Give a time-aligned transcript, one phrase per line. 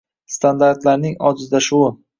[0.35, 1.97] Standartlarning ojizlashuvi